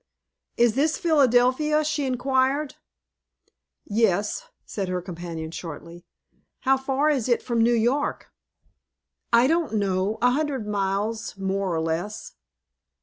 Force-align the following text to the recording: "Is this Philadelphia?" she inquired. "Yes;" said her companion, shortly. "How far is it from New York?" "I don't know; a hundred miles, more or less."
"Is 0.57 0.73
this 0.73 0.97
Philadelphia?" 0.97 1.83
she 1.83 2.07
inquired. 2.07 2.73
"Yes;" 3.85 4.45
said 4.65 4.87
her 4.87 4.99
companion, 4.99 5.51
shortly. 5.51 6.07
"How 6.61 6.75
far 6.75 7.11
is 7.11 7.29
it 7.29 7.43
from 7.43 7.61
New 7.61 7.75
York?" 7.75 8.31
"I 9.31 9.45
don't 9.45 9.75
know; 9.75 10.17
a 10.19 10.31
hundred 10.31 10.65
miles, 10.65 11.37
more 11.37 11.71
or 11.71 11.81
less." 11.81 12.33